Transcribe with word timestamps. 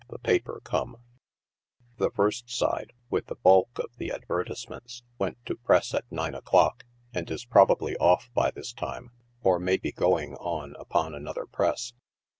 the 0.09 0.17
paper 0.17 0.59
come; 0.63 0.97
the 1.99 2.09
first 2.09 2.49
side, 2.49 2.91
with 3.11 3.27
the 3.27 3.35
bulk 3.35 3.77
of 3.77 3.95
the 3.97 4.11
advertisements, 4.11 5.03
went 5.19 5.37
to 5.45 5.53
press 5.55 5.93
at 5.93 6.11
nine 6.11 6.33
o'clock, 6.33 6.83
and 7.13 7.29
is 7.29 7.45
probably 7.45 7.95
off 7.97 8.31
by 8.33 8.49
this 8.49 8.73
time, 8.73 9.11
or 9.43 9.59
may 9.59 9.77
be 9.77 9.91
going 9.91 10.33
on 10.37 10.75
upon 10.79 11.13
another 11.13 11.45
press. 11.45 11.93